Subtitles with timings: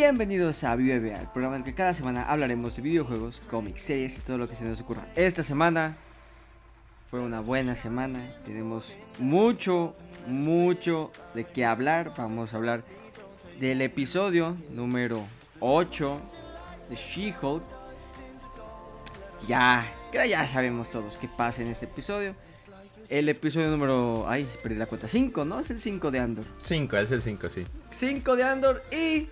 [0.00, 4.16] Bienvenidos a BBA, el programa en el que cada semana hablaremos de videojuegos, cómics, series
[4.16, 5.04] y todo lo que se nos ocurra.
[5.16, 5.96] Esta semana
[7.10, 9.96] fue una buena semana, tenemos mucho,
[10.28, 12.12] mucho de qué hablar.
[12.16, 12.84] Vamos a hablar
[13.58, 15.20] del episodio número
[15.58, 16.20] 8
[16.90, 17.64] de She-Hulk.
[19.48, 22.36] Ya, creo ya sabemos todos qué pasa en este episodio.
[23.08, 24.26] El episodio número.
[24.28, 25.08] Ay, perdí la cuenta.
[25.08, 25.58] 5, ¿no?
[25.58, 26.44] Es el 5 de Andor.
[26.62, 27.64] 5, es el 5, sí.
[27.90, 29.26] 5 de Andor y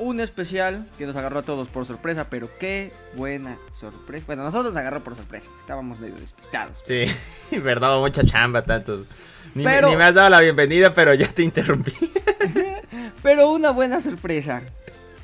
[0.00, 4.24] un especial que nos agarró a todos por sorpresa, pero qué buena sorpresa.
[4.26, 6.82] Bueno, nosotros nos agarró por sorpresa, estábamos medio despistados.
[6.84, 7.04] Sí,
[7.58, 9.06] verdad, mucha chamba, tantos.
[9.54, 11.92] Ni, me, ni me has dado la bienvenida, pero ya te interrumpí.
[13.22, 14.62] pero una buena sorpresa.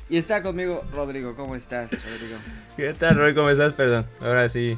[0.09, 2.37] Y está conmigo Rodrigo, ¿cómo estás, Rodrigo?
[2.77, 3.33] ¿Qué tal, Roy?
[3.33, 3.73] ¿Cómo estás?
[3.73, 4.77] Perdón, ahora sí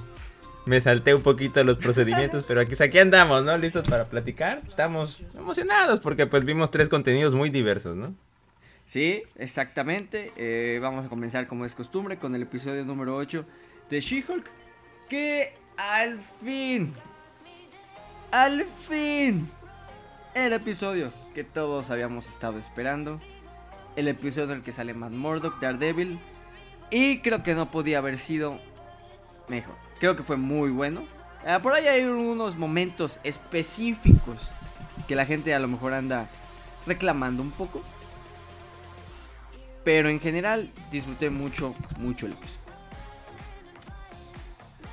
[0.66, 3.58] me salté un poquito los procedimientos, pero aquí, aquí andamos, ¿no?
[3.58, 4.58] Listos para platicar.
[4.58, 8.16] Estamos emocionados porque pues vimos tres contenidos muy diversos, ¿no?
[8.90, 10.34] Sí, exactamente.
[10.36, 13.46] Eh, vamos a comenzar como es costumbre con el episodio número 8
[13.88, 14.50] de She-Hulk.
[15.08, 16.92] Que al fin,
[18.32, 19.48] al fin,
[20.34, 23.22] el episodio que todos habíamos estado esperando.
[23.96, 26.20] El episodio en el que sale Matt Murdock, Daredevil.
[26.90, 28.60] Y creo que no podía haber sido
[29.50, 29.76] mejor.
[30.00, 31.04] Creo que fue muy bueno.
[31.46, 34.50] Ah, por ahí hay unos momentos específicos
[35.08, 36.28] que la gente a lo mejor anda
[36.88, 37.84] reclamando un poco.
[39.84, 42.60] Pero en general disfruté mucho, mucho el episodio.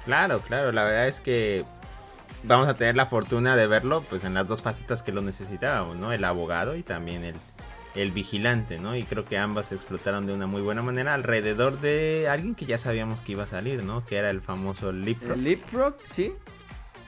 [0.04, 1.64] Claro, claro, la verdad es que
[2.44, 5.96] vamos a tener la fortuna de verlo pues en las dos facetas que lo necesitábamos,
[5.96, 6.12] ¿no?
[6.12, 7.34] El abogado y también el,
[7.96, 8.96] el vigilante, ¿no?
[8.96, 12.66] Y creo que ambas se explotaron de una muy buena manera alrededor de alguien que
[12.66, 14.04] ya sabíamos que iba a salir, ¿no?
[14.04, 15.38] Que era el famoso Leapfrog.
[15.38, 16.32] Leapfrog, sí.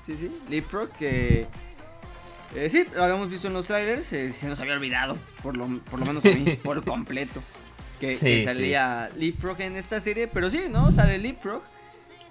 [0.05, 0.33] Sí, sí.
[0.49, 1.47] Leapfrog que...
[2.55, 5.69] Eh, sí, lo habíamos visto en los trailers, eh, se nos había olvidado, por lo,
[5.91, 7.43] por lo menos a mí, por completo,
[7.99, 10.91] que, salía Leapfrog en esta serie, pero sí, ¿no?
[10.91, 11.63] Sale Leapfrog.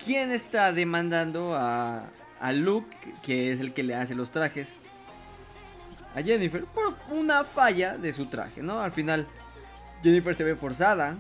[0.04, 2.06] ¿Quién está demandando a,
[2.40, 4.78] a Luke, que es el que le hace los trajes?
[6.18, 8.80] a Jennifer por una falla de su traje, ¿no?
[8.80, 9.28] Al final,
[10.02, 11.16] Jennifer se ve forzada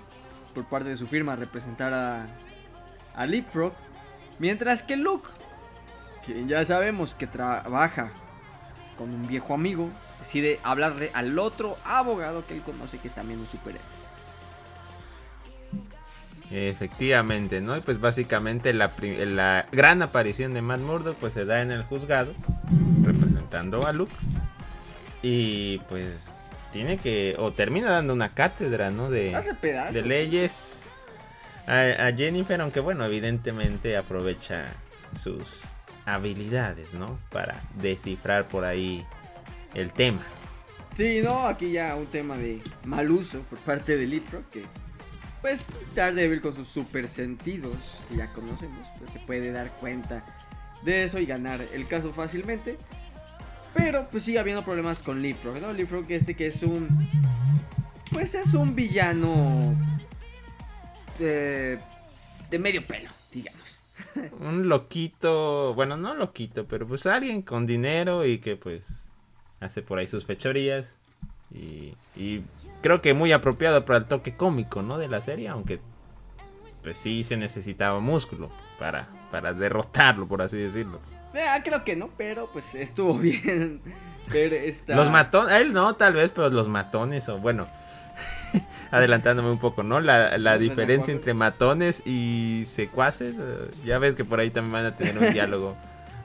[0.55, 2.25] por parte de su firma a representar a,
[3.15, 3.73] a Leapfrog,
[4.39, 5.29] mientras que Luke,
[6.25, 8.11] quien ya sabemos que trabaja
[8.97, 9.87] con un viejo amigo,
[10.17, 13.96] decide hablarle al otro abogado que él conoce que es también un superhéroe.
[16.51, 17.75] Efectivamente, ¿no?
[17.75, 21.83] Y pues básicamente la, la gran aparición de Matt Murdock pues se da en el
[21.83, 22.33] juzgado
[23.03, 24.13] representando a Luke
[25.21, 29.09] y pues tiene que, o termina dando una cátedra, ¿no?
[29.09, 29.35] De,
[29.91, 30.83] de leyes
[31.67, 34.65] a, Jennifer, aunque bueno, evidentemente aprovecha
[35.21, 35.63] sus
[36.05, 37.17] habilidades, ¿no?
[37.29, 39.05] Para descifrar por ahí
[39.73, 40.21] el tema.
[40.93, 44.63] Sí, no, aquí ya un tema de mal uso por parte de Lipro, que
[45.41, 50.25] pues Daredevil con sus super sentidos que ya conocemos, pues se puede dar cuenta
[50.83, 52.77] de eso y ganar el caso fácilmente.
[53.73, 55.73] Pero pues sigue habiendo problemas con Leapfrog, ¿no?
[55.73, 56.87] Leapfrog este que es un...
[58.11, 59.75] Pues es un villano...
[61.19, 61.79] de
[62.59, 63.81] medio pelo, digamos.
[64.39, 69.05] un loquito, bueno, no loquito, pero pues alguien con dinero y que pues
[69.59, 70.95] hace por ahí sus fechorías.
[71.51, 72.43] Y, y
[72.81, 74.97] creo que muy apropiado para el toque cómico, ¿no?
[74.97, 75.79] De la serie, aunque
[76.83, 78.49] pues sí se necesitaba músculo
[78.79, 80.99] para, para derrotarlo, por así decirlo.
[81.35, 83.81] Ah, creo que no, pero pues estuvo bien
[84.87, 87.67] Los matones, él no, tal vez, pero los matones, o bueno,
[88.91, 89.99] adelantándome un poco, ¿no?
[89.99, 94.95] La, diferencia entre matones y secuaces, eh, ya ves que por ahí también van a
[94.95, 95.75] tener un diálogo.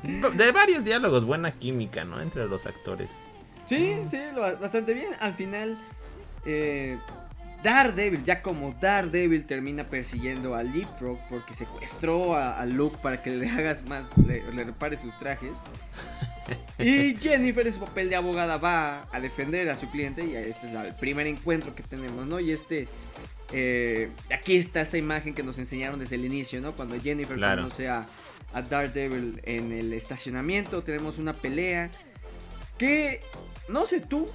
[0.35, 2.21] De varios diálogos, buena química, ¿no?
[2.21, 3.21] Entre los actores.
[3.67, 4.19] Sí, sí,
[4.61, 5.13] bastante bien.
[5.21, 5.79] Al final,
[6.45, 6.99] eh,
[7.63, 13.49] Daredevil, ya como Daredevil termina persiguiendo a Leapfrog porque secuestró a, Luke para que le
[13.49, 15.59] hagas más, le, repare sus trajes.
[16.79, 20.69] Y Jennifer en su papel de abogada va a defender a su cliente y este
[20.69, 22.41] es el primer encuentro que tenemos, ¿no?
[22.41, 22.89] Y este,
[23.53, 26.75] eh, aquí está esa imagen que nos enseñaron desde el inicio, ¿no?
[26.75, 28.07] Cuando Jennifer conoce a,
[28.53, 31.91] a Daredevil en el estacionamiento, tenemos una pelea
[32.77, 33.21] que,
[33.69, 34.27] no sé tú,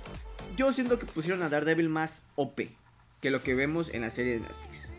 [0.56, 2.62] yo siento que pusieron a Daredevil más OP
[3.22, 4.90] que lo que vemos en la serie de Netflix.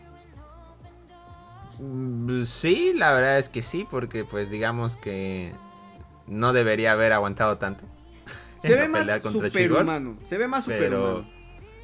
[1.79, 5.53] Mm, sí, la verdad es que sí, porque pues digamos que
[6.27, 7.85] no debería haber aguantado tanto.
[8.57, 11.29] Se ve más superhumano, se ve más superhumano.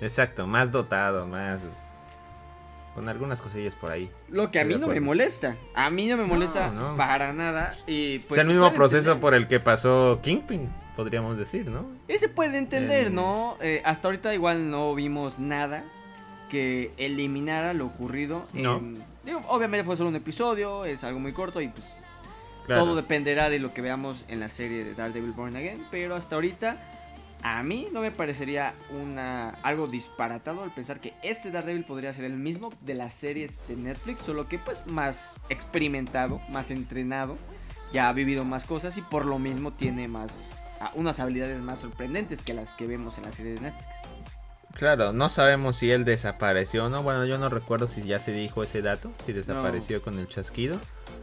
[0.01, 1.59] exacto, más dotado, más
[2.93, 4.09] con algunas cosillas por ahí.
[4.29, 8.19] Lo que a mí no me molesta, a mí no me molesta para nada y
[8.19, 11.85] pues es el mismo proceso por el que pasó Kingpin, podríamos decir, ¿no?
[12.07, 13.57] Ese puede entender, ¿no?
[13.61, 15.83] Eh, hasta ahorita igual no vimos nada
[16.49, 18.45] que eliminara lo ocurrido.
[18.53, 19.03] En,
[19.47, 21.95] obviamente fue solo un episodio, es algo muy corto y pues
[22.67, 25.85] todo dependerá de lo que veamos en la serie de Daredevil Born Again.
[25.91, 26.77] Pero hasta ahorita
[27.43, 32.25] a mí no me parecería una algo disparatado al pensar que este Daredevil podría ser
[32.25, 37.37] el mismo de las series de Netflix, solo que pues más experimentado, más entrenado,
[37.91, 40.49] ya ha vivido más cosas y por lo mismo tiene más
[40.93, 43.87] unas habilidades más sorprendentes que las que vemos en la serie de Netflix.
[44.73, 47.01] Claro, no sabemos si él desapareció o no.
[47.01, 50.79] Bueno, yo no recuerdo si ya se dijo ese dato, si desapareció con el chasquido.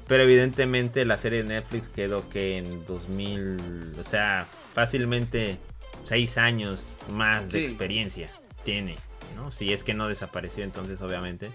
[0.08, 5.58] Pero evidentemente la serie de Netflix quedó que en 2000, o sea, fácilmente
[6.02, 8.28] seis años más de experiencia
[8.64, 8.96] tiene,
[9.36, 9.52] ¿no?
[9.52, 11.50] Si es que no desapareció, entonces obviamente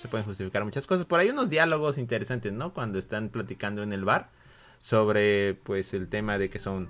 [0.00, 1.04] se pueden justificar muchas cosas.
[1.04, 2.72] Por ahí unos diálogos interesantes, ¿no?
[2.72, 4.30] Cuando están platicando en el bar
[4.78, 6.88] sobre, pues, el tema de que son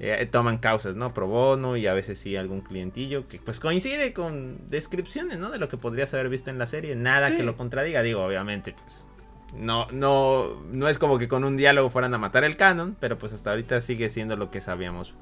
[0.00, 1.14] eh, toman causas, ¿no?
[1.14, 5.50] Pro bono y a veces sí algún clientillo que pues coincide con descripciones, ¿no?
[5.50, 8.74] De lo que podrías haber visto en la serie, nada que lo contradiga, digo, obviamente,
[8.80, 9.08] pues
[9.56, 13.18] no, no, no es como que con un diálogo fueran a matar el canon, pero
[13.18, 15.14] pues hasta ahorita sigue siendo lo que sabíamos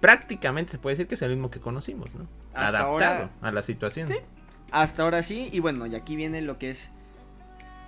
[0.00, 2.26] prácticamente se puede decir que es el mismo que conocimos, ¿no?
[2.54, 4.08] Adaptado a la situación.
[4.08, 4.16] Sí,
[4.72, 6.90] hasta ahora sí, y bueno, y aquí viene lo que es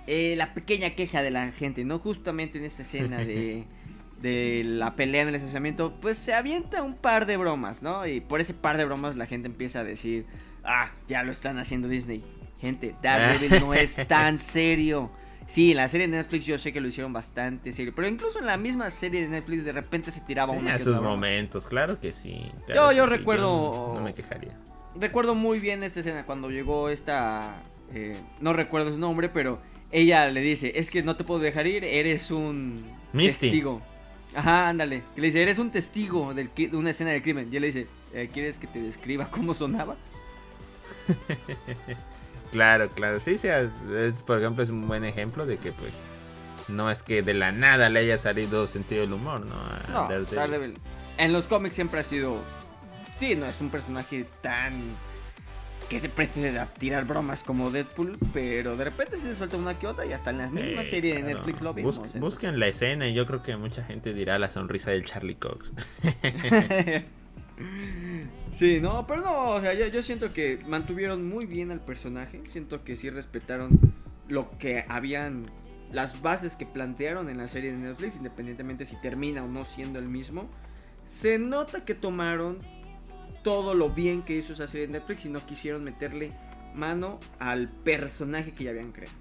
[0.07, 1.99] eh, la pequeña queja de la gente, ¿no?
[1.99, 3.65] Justamente en esta escena de,
[4.23, 8.07] de la pelea en el estacionamiento, pues se avienta un par de bromas, ¿no?
[8.07, 10.25] Y por ese par de bromas la gente empieza a decir,
[10.63, 12.23] ah, ya lo están haciendo Disney.
[12.59, 15.11] Gente, Daredevil no es tan serio.
[15.45, 18.39] Sí, en la serie de Netflix yo sé que lo hicieron bastante serio, pero incluso
[18.39, 20.69] en la misma serie de Netflix de repente se tiraba una.
[20.69, 22.49] En esos momentos, claro que sí.
[22.73, 23.93] yo, yo recuerdo.
[23.93, 24.57] no me quejaría.
[24.95, 27.61] Recuerdo muy bien esta escena cuando llegó esta.
[27.93, 29.59] Eh, no recuerdo su nombre, pero
[29.91, 33.81] ella le dice: Es que no te puedo dejar ir, eres un testigo.
[34.35, 35.03] Ajá, ándale.
[35.15, 37.49] Que le dice: Eres un testigo de una escena de crimen.
[37.51, 39.95] Y él le dice: eh, ¿Quieres que te describa cómo sonaba?
[42.53, 43.19] Claro, claro.
[43.19, 45.91] Sí, sí, es, por ejemplo, es un buen ejemplo de que, pues,
[46.67, 49.55] no es que de la nada le haya salido sentido del humor, ¿no?
[49.91, 50.75] no Daredevil.
[51.17, 52.37] En los cómics siempre ha sido.
[53.17, 54.73] Sí, no es un personaje tan.
[55.93, 59.85] Que se preste a tirar bromas como Deadpool, pero de repente se suelta una que
[59.85, 62.19] otra y hasta en la misma serie de Netflix lo vimos.
[62.19, 65.71] busquen la escena y yo creo que mucha gente dirá la sonrisa del Charlie Cox.
[68.51, 72.41] Sí, no, pero no, o sea, yo, siento que mantuvieron muy bien al personaje.
[72.45, 73.79] Siento que sí respetaron
[74.27, 75.51] lo que habían.
[75.91, 79.99] Las bases que plantearon en la serie de Netflix, independientemente si termina o no siendo
[79.99, 80.49] el mismo.
[81.05, 82.59] Se nota que tomaron
[83.43, 86.31] todo lo bien que hizo esa serie de Netflix y no quisieron meterle
[86.73, 89.13] mano al personaje que ya habían creado.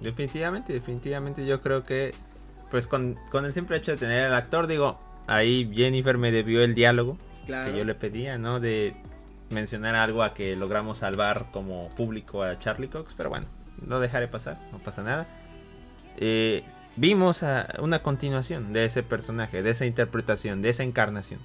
[0.00, 2.14] Definitivamente, definitivamente yo creo que,
[2.70, 6.64] pues con, con el simple hecho de tener al actor, digo, ahí Jennifer me debió
[6.64, 8.60] el diálogo que yo le pedía, ¿no?
[8.60, 8.94] De
[9.50, 13.46] mencionar algo a que logramos salvar como público a Charlie Cox, pero bueno,
[13.84, 15.26] no dejaré pasar, no pasa nada.
[16.16, 16.62] Eh,
[16.96, 21.40] vimos a una continuación de ese personaje, de esa interpretación, de esa encarnación.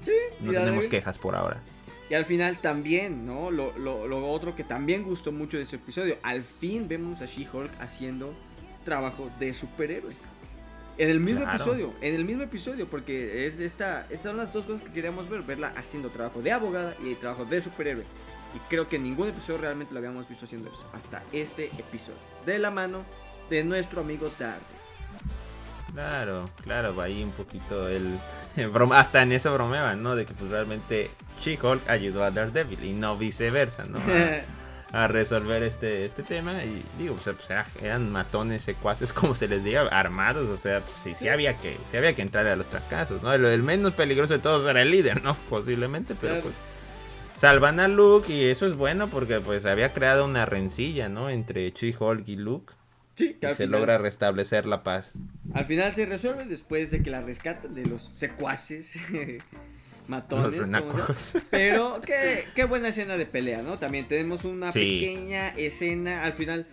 [0.00, 1.62] Sí, no tenemos quejas por ahora.
[2.10, 3.50] Y al final también, ¿no?
[3.50, 7.26] Lo, lo, lo, otro que también gustó mucho de ese episodio, al fin vemos a
[7.26, 8.34] She-Hulk haciendo
[8.84, 10.14] trabajo de superhéroe.
[10.96, 14.66] En el mismo episodio, en el mismo episodio, porque es esta, estas son las dos
[14.66, 18.04] cosas que queríamos ver, verla haciendo trabajo de abogada y trabajo de superhéroe.
[18.54, 22.20] Y creo que en ningún episodio realmente lo habíamos visto haciendo eso, hasta este episodio,
[22.46, 23.02] de la mano
[23.50, 24.60] de nuestro amigo Tarde.
[25.92, 28.16] Claro, claro, va ahí un poquito el,
[28.92, 30.16] hasta en eso bromeaban, ¿no?
[30.16, 33.98] De que pues realmente She-Hulk ayudó a Daredevil y no viceversa, ¿no?
[34.92, 36.64] a resolver este, este tema.
[36.64, 37.36] Y digo, pues,
[37.82, 40.48] eran matones, secuaces, como se les diga, armados.
[40.48, 43.32] O sea, pues, sí, sí, había que, sí había que entrar a los fracasos, ¿no?
[43.32, 45.34] El, menos peligroso de todos era el líder, ¿no?
[45.48, 46.54] Posiblemente, pero pues
[47.36, 51.30] salvan a Luke y eso es bueno porque pues había creado una rencilla, ¿no?
[51.30, 52.72] Entre She-Hulk y Luke.
[53.14, 55.14] Sí, que se logra restablecer la paz.
[55.52, 58.96] Al final se resuelve después de que la rescatan de los secuaces.
[60.08, 60.68] matones.
[61.50, 63.78] Pero qué, qué, buena escena de pelea, ¿no?
[63.78, 66.66] También tenemos una pequeña escena al final.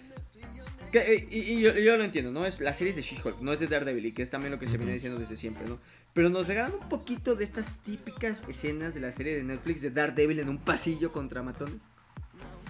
[0.91, 2.45] Que, y, yo, lo entiendo, ¿no?
[2.45, 4.67] Es la serie de She-Hulk, no es de Daredevil, y que es también lo que
[4.67, 5.79] se viene diciendo desde siempre, ¿no?
[6.13, 9.91] Pero nos regalan un poquito de estas típicas escenas de la serie de Netflix de
[9.91, 11.81] Daredevil en un pasillo contra matones.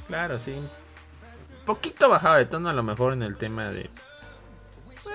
[0.08, 0.54] Claro, sí.
[1.66, 3.90] Poquito bajado de tono a lo mejor en el tema de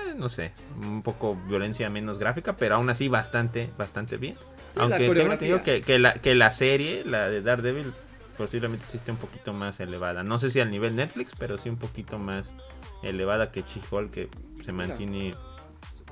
[0.07, 4.35] pues, no sé, un poco violencia menos gráfica, pero aún así bastante, bastante bien.
[4.75, 7.91] Aunque tengo entendido que, que, la, que la serie, la de Daredevil,
[8.37, 10.23] posiblemente sí esté un poquito más elevada.
[10.23, 12.55] No sé si al nivel Netflix, pero sí un poquito más
[13.03, 14.29] elevada que She-Hulk, que
[14.63, 15.33] se mantiene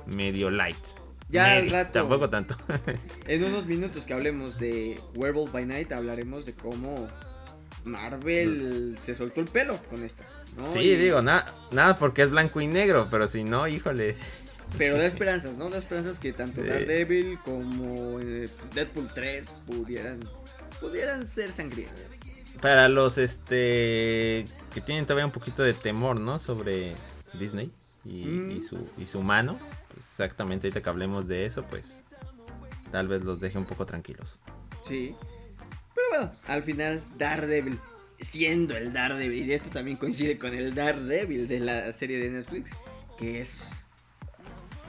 [0.06, 0.76] medio light.
[1.28, 1.92] Ya al rato.
[1.92, 2.56] Tampoco tanto.
[3.26, 7.08] en unos minutos que hablemos de Werewolf by Night, hablaremos de cómo
[7.86, 10.24] Marvel se soltó el pelo con esta.
[10.72, 14.16] Sí, digo, nada, nada porque es blanco y negro, pero si no, híjole.
[14.78, 15.70] Pero da esperanzas, ¿no?
[15.70, 20.20] Da esperanzas que tanto Daredevil como eh, Deadpool 3 pudieran,
[20.80, 22.18] pudieran ser sangrientas.
[22.60, 26.38] Para los este que tienen todavía un poquito de temor, ¿no?
[26.38, 26.94] Sobre
[27.38, 27.70] Disney
[28.04, 28.62] y, mm.
[28.62, 29.58] su, y su mano.
[29.94, 32.04] Pues exactamente, ahorita que hablemos de eso, pues
[32.90, 34.38] tal vez los deje un poco tranquilos.
[34.82, 35.14] Sí.
[35.96, 37.78] Pero bueno, al final Daredevil,
[38.20, 42.70] siendo el Daredevil, y esto también coincide con el Daredevil de la serie de Netflix,
[43.18, 43.70] que es...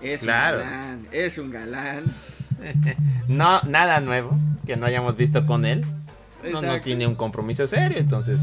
[0.01, 2.03] Es un galán, es un galán.
[3.27, 5.83] no, nada nuevo que no hayamos visto con él.
[6.51, 8.41] No, no tiene un compromiso serio, entonces.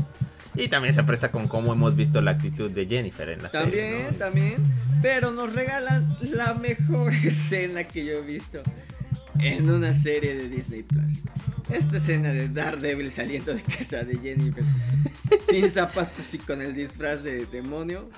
[0.57, 3.69] Y también se presta con cómo hemos visto la actitud de Jennifer en la serie.
[3.69, 4.57] También, también.
[5.01, 8.63] Pero nos regalan la mejor escena que yo he visto
[9.39, 11.23] en una serie de Disney Plus.
[11.75, 14.65] Esta escena de Daredevil saliendo de casa de Jennifer
[15.49, 18.09] sin zapatos y con el disfraz de demonio.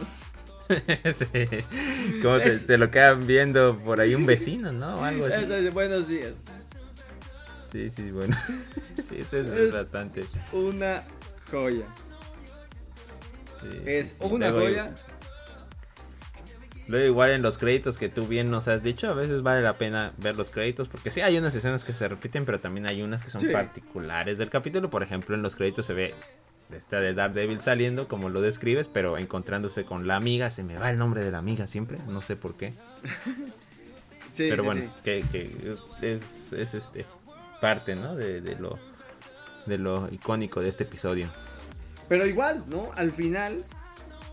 [0.69, 1.47] sí.
[2.23, 5.03] Como te, lo quedan viendo por ahí un vecino, ¿no?
[5.03, 5.53] algo así.
[5.53, 6.35] Es, buenos días.
[7.73, 8.37] Sí, sí, bueno.
[9.09, 10.25] sí, eso es, bastante.
[10.53, 11.03] Una
[11.51, 11.87] joya.
[13.87, 14.95] es una joya.
[16.89, 19.75] Luego igual en los créditos que tú bien nos has dicho, a veces vale la
[19.75, 23.03] pena ver los créditos, porque sí hay unas escenas que se repiten, pero también hay
[23.03, 24.89] unas que son particulares del capítulo.
[24.89, 26.15] Por ejemplo, en los créditos se ve
[26.71, 30.91] esta de Daredevil saliendo, como lo describes, pero encontrándose con la amiga, se me va
[30.91, 32.73] el nombre de la amiga siempre, no sé por qué.
[34.31, 35.25] sí, pero bueno, Que,
[36.03, 37.05] es, este
[37.61, 38.15] parte, ¿no?
[38.15, 38.79] De, de, lo
[39.67, 41.29] de lo icónico de este episodio.
[42.09, 42.91] Pero igual, ¿no?
[42.95, 43.65] Al final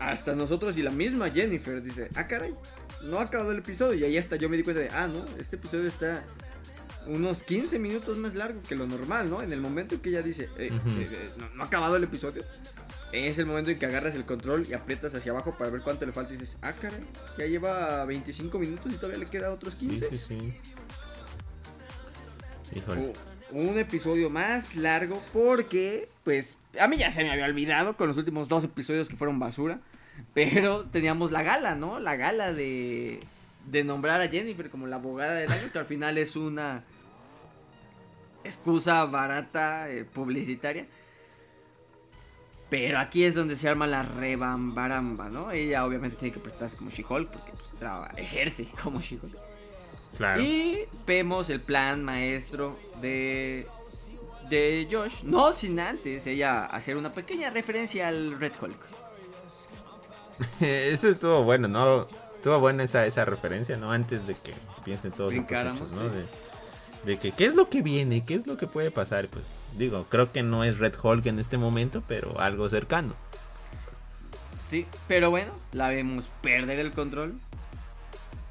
[0.00, 2.54] hasta nosotros y la misma Jennifer dice, ah, caray,
[3.02, 3.98] no ha acabado el episodio.
[3.98, 6.22] Y ahí hasta yo me di cuenta de, ah, no, este episodio está
[7.06, 9.42] unos 15 minutos más largo que lo normal, ¿no?
[9.42, 12.42] En el momento en que ella dice, eh, eh, eh, no, ha acabado el episodio,
[13.12, 16.06] es el momento en que agarras el control y aprietas hacia abajo para ver cuánto
[16.06, 17.02] le falta y dices, ah, caray,
[17.38, 20.08] ya lleva 25 minutos y todavía le queda otros 15.
[20.08, 20.60] Sí, sí, sí.
[22.76, 23.12] Híjole.
[23.54, 28.16] Un episodio más largo porque, pues, a mí ya se me había olvidado con los
[28.16, 29.78] últimos dos episodios que fueron basura.
[30.32, 32.00] Pero teníamos la gala, ¿no?
[32.00, 33.20] La gala de,
[33.70, 36.82] de nombrar a Jennifer como la abogada del año, que al final es una
[38.42, 40.86] excusa barata, eh, publicitaria.
[42.70, 45.52] Pero aquí es donde se arma la rebambaramba, ¿no?
[45.52, 47.72] Ella obviamente tiene que prestarse como She-Hulk porque pues,
[48.16, 49.53] ejerce como She-Hulk.
[50.16, 50.42] Claro.
[50.42, 53.66] Y vemos el plan maestro de
[54.48, 58.78] de Josh, no sin antes ella hacer una pequeña referencia al Red Hulk.
[60.60, 62.06] Eso estuvo bueno, ¿no?
[62.34, 63.92] Estuvo buena esa, esa referencia, ¿no?
[63.92, 64.52] Antes de que
[64.84, 66.10] piensen todos los hechos, ¿no?
[67.04, 69.28] De, que qué es lo que viene, qué es lo que puede pasar.
[69.28, 69.44] Pues
[69.76, 73.14] digo, creo que no es Red Hulk en este momento, pero algo cercano.
[74.66, 77.34] Sí, pero bueno, la vemos perder el control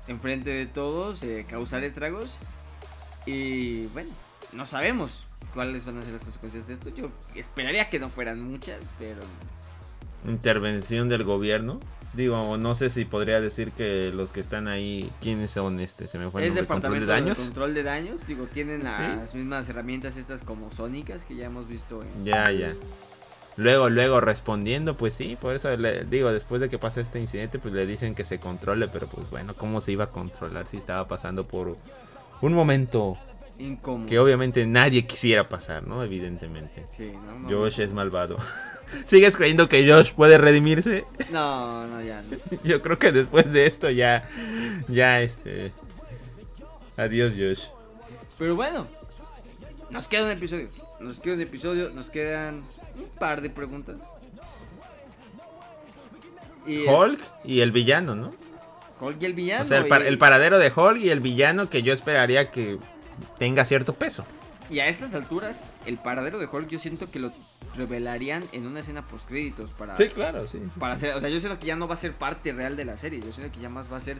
[0.08, 2.40] enfrente de todos, eh, causar estragos.
[3.26, 4.10] Y bueno,
[4.52, 6.90] no sabemos cuáles van a ser las consecuencias de esto.
[6.90, 9.22] Yo esperaría que no fueran muchas, pero...
[10.26, 11.80] Intervención del gobierno.
[12.14, 16.08] Digo, no sé si podría decir que los que están ahí, ¿quiénes son este?
[16.08, 17.40] Se me fue el Es departamento control de daños.
[17.40, 22.04] control de daños, digo, tienen las mismas herramientas estas como sónicas que ya hemos visto
[22.04, 22.24] en...
[22.26, 22.74] Ya, ya.
[23.56, 27.60] Luego, luego respondiendo, pues sí, por eso le digo, después de que pasa este incidente,
[27.60, 30.78] pues le dicen que se controle, pero pues bueno, ¿cómo se iba a controlar si
[30.78, 31.78] estaba pasando por
[32.42, 33.18] un momento
[34.08, 36.04] que obviamente nadie quisiera pasar, ¿no?
[36.04, 36.86] Evidentemente.
[36.92, 38.38] Sí, no, Josh es malvado.
[39.06, 41.06] ¿Sigues creyendo que Josh puede redimirse?
[41.32, 42.24] No, no, ya
[42.64, 44.28] Yo creo que después de esto ya.
[44.88, 45.72] Ya, este.
[46.98, 47.66] Adiós, Josh.
[48.38, 48.88] Pero bueno,
[49.92, 50.70] nos queda un episodio.
[51.04, 52.64] Nos queda un episodio, nos quedan
[52.98, 53.98] un par de preguntas.
[56.66, 58.34] Y Hulk y el villano, ¿no?
[59.00, 59.64] Hulk y el villano.
[59.64, 62.80] O sea, el paradero de Hulk y el villano que yo esperaría que
[63.38, 64.26] tenga cierto peso.
[64.70, 67.32] Y a estas alturas, el paradero de Hulk yo siento que lo
[67.76, 70.60] revelarían en una escena post créditos para Sí, claro, sí.
[70.80, 72.86] Para hacer, o sea, yo siento que ya no va a ser parte real de
[72.86, 74.20] la serie, yo siento que ya más va a ser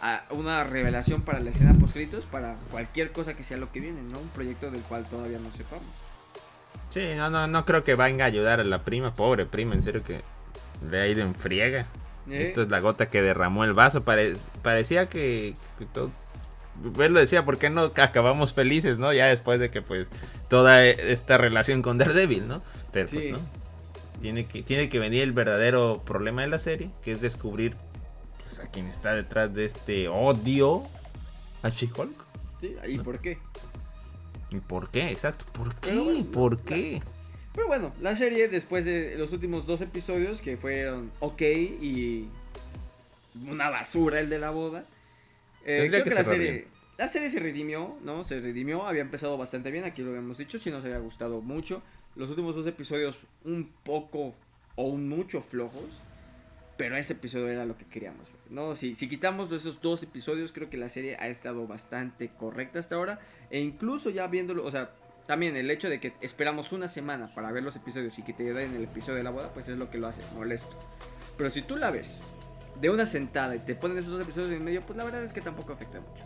[0.00, 3.80] ah, una revelación para la escena post créditos para cualquier cosa que sea lo que
[3.80, 4.18] viene, ¿no?
[4.18, 5.84] Un proyecto del cual todavía no sepamos.
[6.96, 9.82] Sí, no no no creo que venga a ayudar a la prima, pobre prima, en
[9.82, 10.22] serio que
[10.90, 11.80] le ha ido en friega.
[12.30, 12.42] ¿Eh?
[12.42, 14.02] Esto es la gota que derramó el vaso.
[14.62, 16.10] parecía que, que todo,
[16.98, 19.12] él lo decía, ¿por qué no acabamos felices, no?
[19.12, 20.08] Ya después de que, pues,
[20.48, 22.62] toda esta relación con Daredevil, ¿no?
[22.92, 23.40] Pero, pues, ¿no?
[24.22, 27.76] Tiene que, tiene que venir el verdadero problema de la serie, que es descubrir
[28.42, 30.84] pues, a quién está detrás de este odio
[31.62, 32.24] a She-Hulk.
[32.58, 33.38] Sí, ¿y por qué?
[34.52, 35.10] ¿Y por qué?
[35.10, 36.24] Exacto, ¿por qué?
[36.32, 37.02] ¿Por qué?
[37.54, 42.28] Pero bueno, la serie después de los últimos dos episodios que fueron ok y
[43.48, 44.84] una basura el de la boda.
[45.64, 48.22] Eh, creo que, la serie, la serie se redimió, ¿no?
[48.24, 51.82] Se redimió, había empezado bastante bien, aquí lo habíamos dicho, si nos había gustado mucho.
[52.14, 54.34] Los últimos dos episodios un poco
[54.76, 56.02] o un mucho flojos,
[56.76, 58.35] pero ese episodio era lo que queríamos.
[58.50, 62.78] No, si, si quitamos esos dos episodios, creo que la serie ha estado bastante correcta
[62.78, 63.18] hasta ahora.
[63.50, 64.90] E incluso ya viéndolo, o sea,
[65.26, 68.52] también el hecho de que esperamos una semana para ver los episodios y que te
[68.52, 70.78] den el episodio de la boda, pues es lo que lo hace molesto.
[71.36, 72.22] Pero si tú la ves
[72.80, 75.32] de una sentada y te ponen esos dos episodios en medio, pues la verdad es
[75.32, 76.24] que tampoco afecta mucho.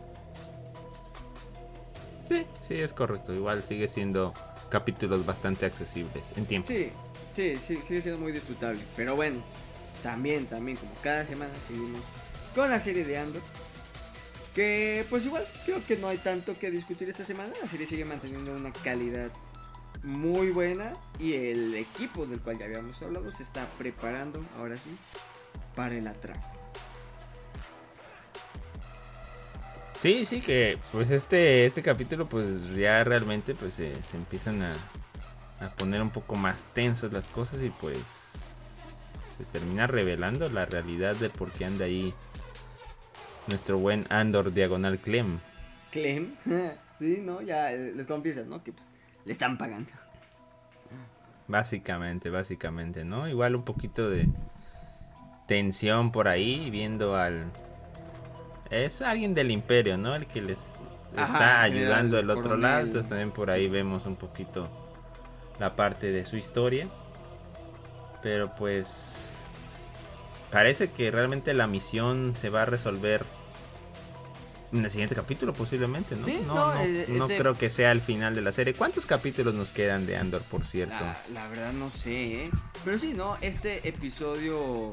[2.28, 3.34] Sí, sí, es correcto.
[3.34, 4.34] Igual sigue siendo
[4.68, 6.68] capítulos bastante accesibles en tiempo.
[6.68, 6.90] Sí,
[7.34, 8.80] sí, sí, sigue siendo muy disfrutable.
[8.94, 9.42] Pero bueno,
[10.02, 12.00] también, también, como cada semana seguimos
[12.54, 13.42] con la serie de Andor.
[14.54, 17.52] Que pues igual, creo que no hay tanto que discutir esta semana.
[17.62, 19.30] La serie sigue manteniendo una calidad
[20.02, 20.92] muy buena.
[21.18, 24.90] Y el equipo del cual ya habíamos hablado se está preparando, ahora sí,
[25.76, 26.40] para el atraco.
[29.94, 34.74] Sí, sí, que pues este, este capítulo pues ya realmente pues se empiezan a,
[35.60, 38.39] a poner un poco más tensas las cosas y pues
[39.40, 42.12] se termina revelando la realidad de por qué anda ahí
[43.48, 45.40] nuestro buen Andor diagonal Clem.
[45.90, 46.34] Clem,
[46.98, 47.40] sí, ¿no?
[47.40, 48.62] Ya eh, les confiesas, ¿no?
[48.62, 48.92] Que pues
[49.24, 49.92] le están pagando.
[51.48, 53.28] Básicamente, básicamente, ¿no?
[53.28, 54.28] Igual un poquito de
[55.48, 57.46] tensión por ahí, viendo al...
[58.68, 60.14] Es alguien del imperio, ¿no?
[60.14, 60.60] El que les
[61.16, 62.82] está ayudando del otro lado.
[62.82, 64.68] Entonces también por ahí vemos un poquito
[65.58, 66.88] la parte de su historia.
[68.22, 69.29] Pero pues
[70.50, 73.24] parece que realmente la misión se va a resolver
[74.72, 76.22] en el siguiente capítulo posiblemente, ¿no?
[76.22, 78.74] Sí, no, no, no, creo que sea el final de la serie.
[78.74, 81.04] ¿Cuántos capítulos nos quedan de Andor, por cierto?
[81.32, 82.50] La, verdad no sé, ¿eh?
[82.84, 83.36] Pero sí, ¿no?
[83.40, 84.92] Este episodio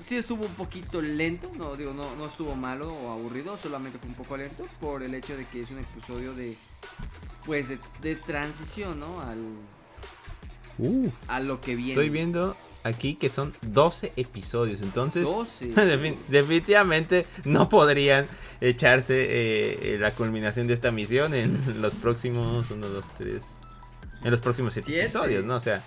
[0.00, 4.08] sí estuvo un poquito lento, no digo, no, no estuvo malo o aburrido, solamente fue
[4.08, 6.56] un poco lento por el hecho de que es un episodio de,
[7.44, 7.68] pues,
[8.00, 9.20] de, transición, ¿no?
[9.20, 9.38] Al,
[11.26, 11.92] a lo que viene.
[11.94, 14.80] Estoy viendo aquí que son 12 episodios.
[14.80, 15.28] Entonces,
[16.28, 18.26] definitivamente no podrían
[18.60, 19.26] echarse
[19.94, 23.44] eh, la culminación de esta misión en los próximos 1, 2, 3.
[24.24, 25.56] En los próximos 7 episodios, ¿no?
[25.56, 25.82] O sea,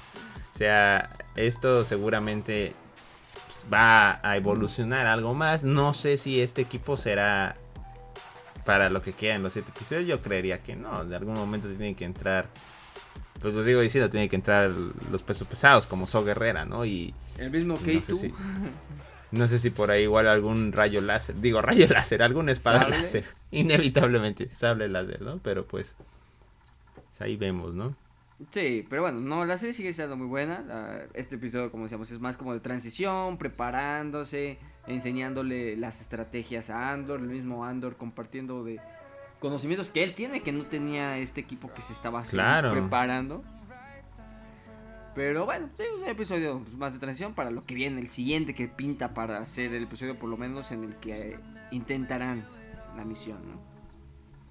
[0.54, 2.74] o sea, esto seguramente
[3.48, 5.64] pues, va a evolucionar algo más.
[5.64, 7.56] No sé si este equipo será
[8.66, 10.08] para lo que queda en los 7 episodios.
[10.08, 11.04] Yo creería que no.
[11.04, 12.48] De algún momento tiene que entrar
[13.42, 16.86] pues lo digo diciendo, tiene que entrar los pesos pesados como So Guerrera, ¿no?
[16.86, 18.34] Y el mismo que no sé si,
[19.32, 23.26] no sé si por ahí igual algún rayo láser, digo rayo láser, algún espada láser,
[23.50, 25.40] inevitablemente, sable láser, ¿no?
[25.40, 25.96] Pero pues,
[26.94, 27.96] pues, ahí vemos, ¿no?
[28.52, 31.08] Sí, pero bueno, no, la serie sigue siendo muy buena.
[31.14, 37.20] Este episodio, como decíamos, es más como de transición, preparándose, enseñándole las estrategias a Andor,
[37.20, 38.80] el mismo Andor compartiendo de
[39.42, 43.44] conocimientos que él tiene que no tenía este equipo que se estaba preparando.
[45.14, 48.70] Pero bueno, sí, un episodio más de transición para lo que viene, el siguiente que
[48.70, 51.38] pinta para hacer el episodio por lo menos en el que
[51.72, 52.46] intentarán
[52.96, 53.72] la misión, ¿no?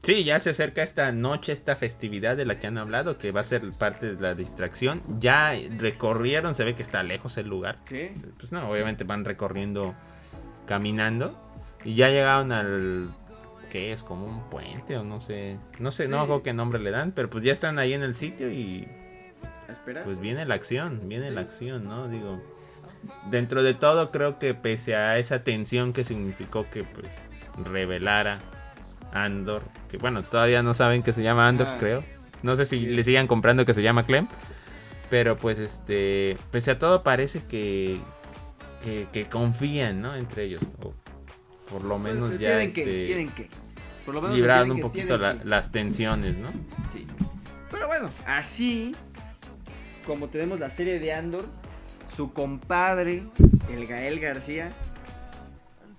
[0.03, 3.40] Sí, ya se acerca esta noche, esta festividad de la que han hablado, que va
[3.40, 5.03] a ser parte de la distracción.
[5.18, 7.79] Ya recorrieron, se ve que está lejos el lugar.
[7.85, 8.09] Sí.
[8.38, 9.94] Pues no, obviamente van recorriendo,
[10.66, 11.38] caminando.
[11.85, 13.11] Y ya llegaron al
[13.71, 16.91] que es como un puente o no sé, no sé, no hago qué nombre le
[16.91, 18.87] dan, pero pues ya están ahí en el sitio y
[19.69, 20.05] Espera.
[20.05, 22.09] pues viene la acción, viene la acción, ¿no?
[22.09, 22.43] Digo,
[23.31, 27.27] dentro de todo creo que pese a esa tensión que significó que pues
[27.65, 28.41] revelara
[29.13, 31.77] Andor, que bueno, todavía no saben que se llama Andor, ah.
[31.79, 32.05] creo.
[32.43, 34.27] No sé si le sigan comprando que se llama Clem,
[35.11, 38.01] pero pues este, pese a todo parece que
[38.81, 40.15] que, confían, ¿no?
[40.15, 40.69] Entre ellos.
[41.71, 42.59] Por lo pues, menos ya.
[42.59, 43.49] Tienen que, tienen que.
[44.05, 46.49] Por lo menos librando un poquito las tensiones, ¿no?
[46.93, 47.07] Sí.
[47.71, 48.95] Pero bueno, así
[50.07, 51.45] como tenemos la serie de Andor,
[52.15, 53.23] su compadre,
[53.73, 54.73] el Gael García,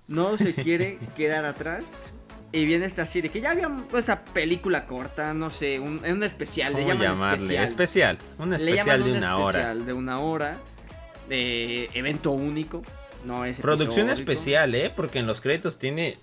[0.08, 2.12] no se quiere quedar atrás.
[2.54, 6.74] Y viene esta serie, que ya había esta película corta, no sé, un, un especial,
[6.74, 7.64] le llaman especial.
[7.64, 8.18] especial.
[8.38, 9.74] Un especial de una hora.
[9.74, 10.58] De una hora,
[11.30, 12.82] de evento único.
[13.24, 14.92] No es Producción especial, ¿eh?
[14.94, 16.16] Porque en los créditos tiene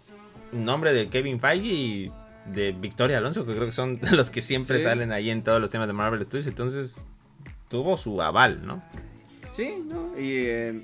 [0.52, 2.12] nombre del Kevin Feige y
[2.46, 5.72] de Victoria Alonso, que creo que son los que siempre salen ahí en todos los
[5.72, 6.48] temas de Marvel Studios.
[6.48, 7.06] Entonces,
[7.70, 8.84] tuvo su aval, ¿no?
[9.52, 10.20] Sí, ¿no?
[10.20, 10.84] Y eh,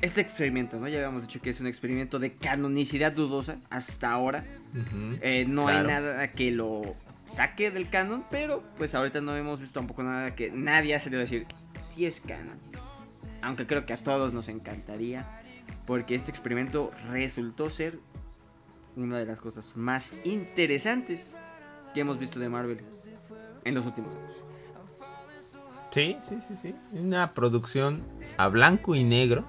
[0.00, 0.88] este experimento, ¿no?
[0.88, 4.44] Ya habíamos dicho que es un experimento de canonicidad dudosa hasta ahora.
[5.22, 9.80] Eh, no hay nada que lo saque del canon, pero pues ahorita no hemos visto
[9.80, 11.46] tampoco nada que nadie ha salido a decir
[11.80, 12.58] si es canon.
[13.46, 15.24] Aunque creo que a todos nos encantaría,
[15.86, 18.00] porque este experimento resultó ser
[18.96, 21.32] una de las cosas más interesantes
[21.94, 22.80] que hemos visto de Marvel
[23.64, 24.34] en los últimos años.
[25.92, 26.74] Sí, sí, sí, sí.
[26.90, 28.02] Una producción
[28.36, 29.44] a blanco y negro.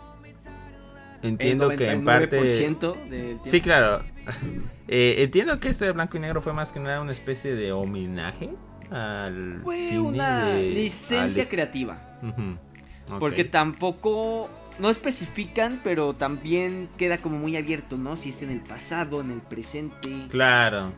[1.23, 2.35] Entiendo que en parte.
[2.35, 4.03] Del sí, claro.
[4.89, 7.73] Eh, entiendo que esto de blanco y negro fue más que nada una especie de
[7.73, 8.51] homenaje
[8.89, 9.59] al.
[9.61, 12.17] Fue una licencia creativa.
[13.19, 14.49] Porque tampoco.
[14.79, 18.15] No especifican, pero también queda como muy abierto, ¿no?
[18.15, 20.27] Si es en el pasado, en el presente.
[20.29, 20.91] Claro.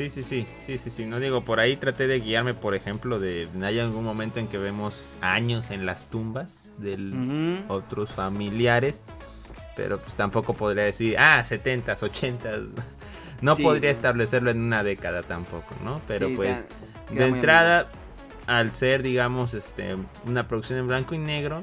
[0.00, 1.04] Sí, sí, sí, sí, sí, sí.
[1.04, 4.58] No digo, por ahí traté de guiarme, por ejemplo, de hay algún momento en que
[4.58, 9.02] vemos años en las tumbas de otros familiares,
[9.76, 12.68] pero pues tampoco podría decir, ah, 70s, 80s.
[13.42, 16.02] No podría establecerlo en una década tampoco, ¿no?
[16.06, 16.66] Pero pues
[17.10, 17.88] de entrada,
[18.50, 21.60] al ser, digamos, este, una producción en blanco y negro,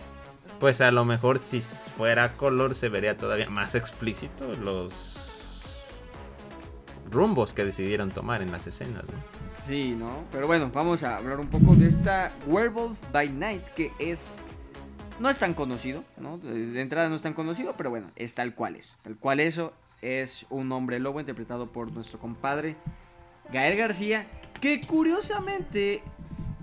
[0.57, 5.83] pues a lo mejor si fuera color se vería todavía más explícito los
[7.11, 9.03] rumbos que decidieron tomar en las escenas.
[9.03, 9.19] ¿no?
[9.67, 10.23] Sí, ¿no?
[10.31, 14.45] Pero bueno, vamos a hablar un poco de esta Werewolf by Night, que es...
[15.19, 16.37] No es tan conocido, ¿no?
[16.37, 18.95] De entrada no es tan conocido, pero bueno, es tal cual eso.
[19.01, 22.77] Tal cual eso es un hombre lobo interpretado por nuestro compadre
[23.51, 24.25] Gael García,
[24.61, 26.01] que curiosamente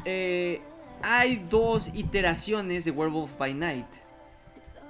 [0.04, 0.60] eh,
[1.02, 3.86] hay dos iteraciones de Werewolf by Night.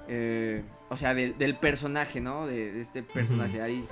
[0.06, 2.46] Eh, o sea, del personaje, ¿no?
[2.46, 3.60] De, este personaje.
[3.62, 3.86] ahí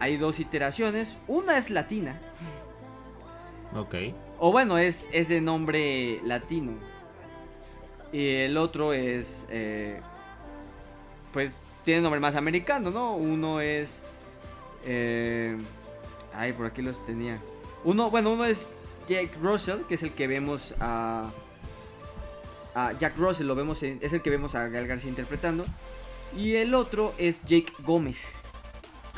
[0.00, 1.18] hay dos iteraciones.
[1.26, 2.20] Una es latina.
[3.74, 3.94] Ok.
[4.38, 6.72] O bueno, es, es de nombre latino.
[8.12, 9.46] Y el otro es.
[9.50, 10.00] Eh,
[11.32, 13.14] pues tiene nombre más americano, ¿no?
[13.14, 14.02] Uno es.
[14.84, 15.58] Eh,
[16.34, 17.38] ay, por aquí los tenía.
[17.84, 18.72] Uno, bueno, uno es
[19.08, 21.30] Jack Russell, que es el que vemos a.
[22.74, 25.64] a Jack Russell, lo vemos es el que vemos a Gal García interpretando.
[26.36, 28.34] Y el otro es Jake Gómez.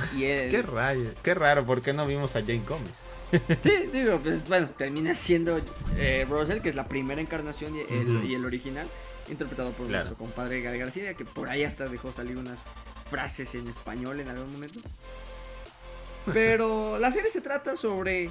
[0.19, 3.03] qué, raro, qué raro, ¿por qué no vimos a Jane Gómez?
[3.63, 5.61] sí, digo, pues bueno, termina siendo
[5.97, 8.89] eh, Russell, que es la primera encarnación y el, original,
[9.29, 12.65] interpretado por nuestro compadre Gal García, que por ahí hasta dejó salir unas
[13.09, 14.81] frases en español en algún momento.
[16.33, 18.31] Pero la serie se trata sobre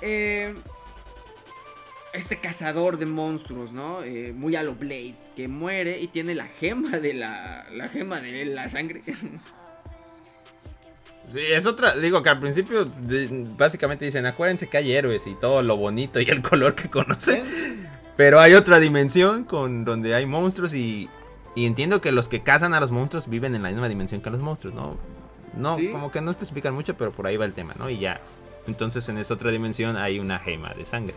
[0.00, 0.54] eh,
[2.12, 4.02] este cazador de monstruos, ¿no?
[4.02, 8.20] Eh, muy a lo Blade, que muere y tiene la gema de la, la gema
[8.20, 9.02] de la sangre.
[11.28, 12.90] Sí, es otra, digo que al principio
[13.56, 17.44] básicamente dicen, acuérdense que hay héroes y todo lo bonito y el color que conocen.
[18.16, 21.08] Pero hay otra dimensión con donde hay monstruos y,
[21.54, 24.30] y entiendo que los que cazan a los monstruos viven en la misma dimensión que
[24.30, 24.98] los monstruos, ¿no?
[25.54, 27.88] No, como que no especifican mucho, pero por ahí va el tema, ¿no?
[27.88, 28.20] Y ya.
[28.66, 31.14] Entonces en esta otra dimensión hay una gema de sangre,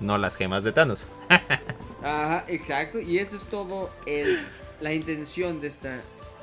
[0.00, 1.06] no las gemas de Thanos.
[2.02, 3.00] Ajá, exacto.
[3.00, 4.38] Y eso es todo el,
[4.80, 6.00] la intención de esta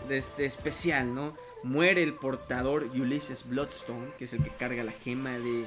[0.08, 1.34] de este especial, ¿no?
[1.64, 5.66] muere el portador Ulysses Bloodstone, que es el que carga la gema de,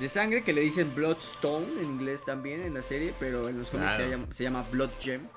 [0.00, 3.70] de sangre, que le dicen Bloodstone en inglés también en la serie, pero en los
[3.70, 3.94] cómics
[4.30, 5.28] se, llama, Blood Gem.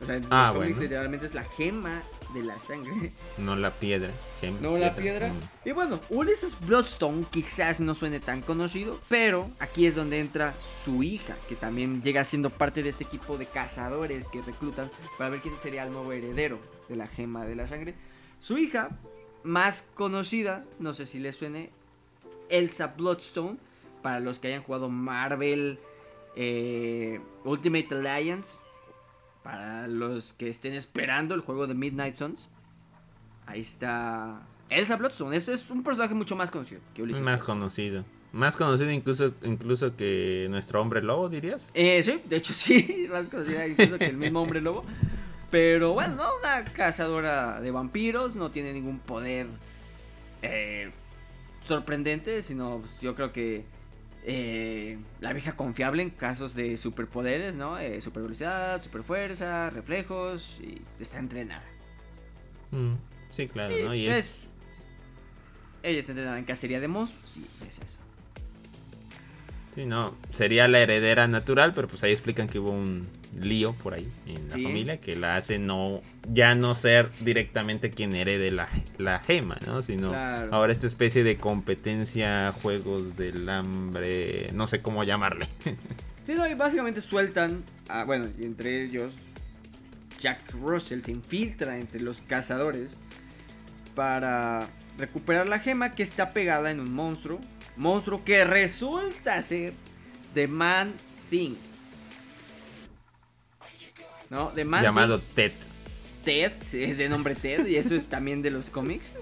[0.00, 2.02] O sea, en ah, los cómics literalmente es la gema
[2.34, 3.12] de la sangre.
[3.38, 4.10] No la piedra.
[4.60, 5.32] no la piedra.
[5.64, 10.54] Y bueno, Ulysses Bloodstone quizás no suene tan conocido, pero aquí es donde entra
[10.84, 15.30] su hija, que también llega siendo parte de este equipo de cazadores que reclutan para
[15.30, 17.94] ver quién sería el nuevo heredero de la gema de la sangre.
[18.38, 18.90] Su hija
[19.42, 21.70] más conocida, no sé si les suene,
[22.50, 23.58] Elsa Bloodstone,
[24.02, 25.78] para los que hayan jugado Marvel
[26.36, 28.60] eh, Ultimate Alliance,
[29.46, 32.50] para los que estén esperando el juego de Midnight Suns,
[33.46, 38.04] ahí está Elsa Bloodstone, es, es un personaje mucho más conocido que Ulysses Más conocido.
[38.32, 41.70] Más conocido incluso, incluso que nuestro hombre lobo, dirías.
[41.74, 44.84] Eh, sí, de hecho sí, más conocida incluso que el mismo hombre lobo.
[45.52, 49.46] Pero bueno, no una cazadora de vampiros, no tiene ningún poder
[50.42, 50.90] eh,
[51.62, 53.64] sorprendente, sino pues, yo creo que
[54.28, 57.78] eh, la vieja confiable en casos de superpoderes, ¿no?
[57.78, 61.64] Eh, super velocidad, super fuerza, reflejos y está entrenada.
[62.72, 62.94] Mm,
[63.30, 63.94] sí, claro, ¿no?
[63.94, 64.48] Y es...
[65.84, 68.00] Ella está entrenada en cacería de monstruos y es eso.
[69.76, 73.06] Sí, no, sería la heredera natural, pero pues ahí explican que hubo un
[73.38, 76.00] lío por ahí en la familia que la hace no
[76.32, 79.82] ya no ser directamente quien herede la, la gema, ¿no?
[79.82, 80.14] Sino
[80.50, 85.46] ahora esta especie de competencia, juegos del hambre, no sé cómo llamarle.
[86.24, 89.14] Sí, no, y básicamente sueltan, a, bueno, y entre ellos
[90.18, 92.96] Jack Russell se infiltra entre los cazadores
[93.94, 94.66] para
[94.98, 97.38] recuperar la gema que está pegada en un monstruo
[97.76, 99.72] monstruo que resulta ser
[100.34, 100.94] The Man
[101.30, 101.54] Thing.
[104.30, 104.48] ¿No?
[104.48, 105.52] The Man Llamado Ted.
[106.24, 109.12] Ted, es de nombre Ted, y eso es también de los cómics.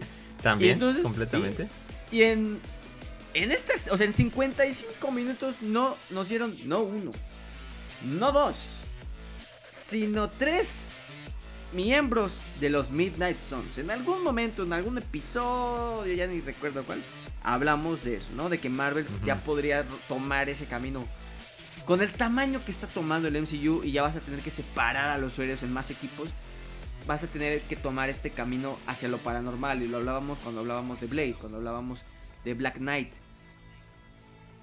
[0.43, 1.69] También, completamente.
[2.11, 2.59] y en,
[3.35, 7.11] en estas, o sea, en 55 minutos no nos dieron, no uno,
[8.05, 8.57] no dos,
[9.69, 10.93] sino tres
[11.75, 13.79] miembros de los Midnight Suns.
[13.79, 17.03] En algún momento, en algún episodio, ya ni recuerdo cuál,
[17.43, 18.49] hablamos de eso, ¿no?
[18.49, 21.05] De que Marvel ya podría tomar ese camino
[21.85, 25.11] con el tamaño que está tomando el MCU y ya vas a tener que separar
[25.11, 26.31] a los héroes en más equipos.
[27.07, 29.83] Vas a tener que tomar este camino hacia lo paranormal.
[29.83, 32.05] Y lo hablábamos cuando hablábamos de Blade, cuando hablábamos
[32.45, 33.13] de Black Knight.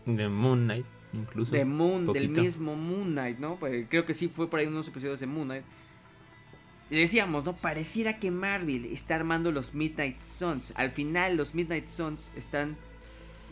[0.07, 1.51] De Moon Knight, incluso.
[1.51, 3.57] De Moon, del mismo Moon Knight, ¿no?
[3.57, 5.65] Pues creo que sí fue por ahí unos episodios de Moon Knight.
[6.99, 7.55] Decíamos, ¿no?
[7.55, 10.73] Pareciera que Marvel está armando los Midnight Suns.
[10.75, 12.77] Al final los Midnight Suns están...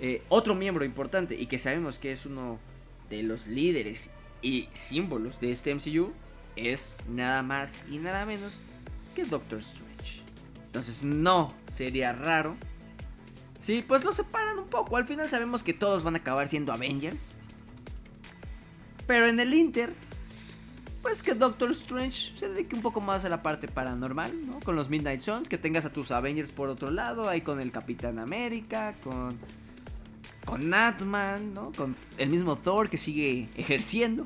[0.01, 2.57] Eh, otro miembro importante y que sabemos que es uno
[3.09, 6.13] de los líderes y símbolos de este MCU
[6.55, 8.61] es nada más y nada menos
[9.13, 10.21] que Doctor Strange.
[10.65, 12.55] Entonces no sería raro.
[13.57, 14.95] Sí, pues lo separan un poco.
[14.95, 17.35] Al final sabemos que todos van a acabar siendo Avengers.
[19.05, 19.93] Pero en el Inter
[21.01, 24.59] pues que Doctor Strange se dedique un poco más a la parte paranormal, ¿no?
[24.59, 27.71] Con los Midnight Suns, que tengas a tus Avengers por otro lado, ahí con el
[27.71, 29.37] Capitán América, con
[30.49, 31.71] con Atman, ¿no?
[31.75, 34.25] Con el mismo Thor que sigue ejerciendo.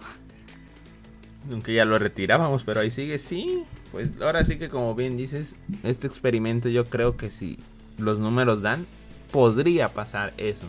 [1.51, 3.63] Aunque ya lo retirábamos, pero ahí sigue, sí.
[3.91, 7.59] Pues ahora sí que como bien dices, este experimento yo creo que si
[7.97, 8.85] los números dan,
[9.31, 10.65] podría pasar eso.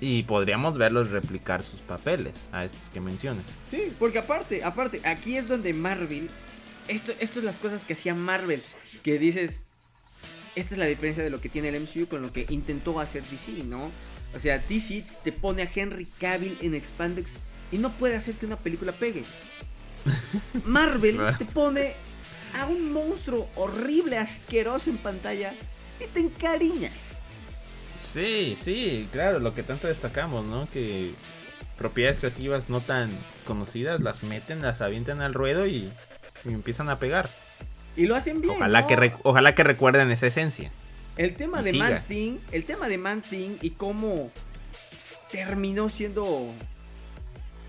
[0.00, 3.44] Y podríamos verlos replicar sus papeles a estos que mencionas.
[3.70, 6.28] Sí, porque aparte, aparte, aquí es donde Marvel.
[6.86, 8.62] Esto, esto es las cosas que hacía Marvel.
[9.02, 9.64] Que dices.
[10.54, 13.22] Esta es la diferencia de lo que tiene el MCU con lo que intentó hacer
[13.24, 13.90] DC, ¿no?
[14.34, 17.38] O sea, DC te pone a Henry Cavill en Expandex
[17.70, 19.24] y no puede hacer que una película pegue.
[20.64, 21.92] Marvel te pone
[22.54, 25.52] a un monstruo horrible, asqueroso en pantalla
[26.00, 27.17] y te encariñas.
[27.98, 30.68] Sí, sí, claro, lo que tanto destacamos, ¿no?
[30.72, 31.12] Que
[31.76, 33.10] propiedades creativas no tan
[33.46, 35.90] conocidas las meten, las avientan al ruedo y,
[36.44, 37.28] empiezan a pegar.
[37.96, 38.54] Y lo hacen bien.
[38.56, 40.70] Ojalá, que, ojalá que recuerden esa esencia.
[41.16, 44.30] El tema de Man Thing, el tema de Man Thing y cómo
[45.32, 46.52] terminó siendo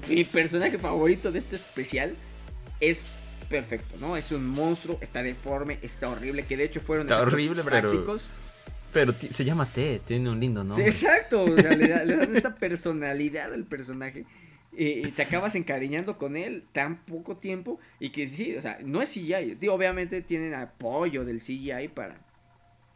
[0.08, 2.16] mi personaje favorito de este especial
[2.80, 3.06] es
[3.50, 4.16] perfecto, ¿no?
[4.16, 8.30] Es un monstruo, está deforme, está horrible, que de hecho fueron está horrible, prácticos.
[8.30, 8.49] Pero
[9.32, 10.92] se llama T, tiene un lindo nombre.
[10.92, 14.26] Sí, exacto, o sea, le, dan esta personalidad al personaje.
[14.72, 17.80] Y, te acabas encariñando con él tan poco tiempo.
[18.00, 19.56] Y que sí, o sea, no es CGI.
[19.60, 22.22] Digo, obviamente tienen apoyo del CGI para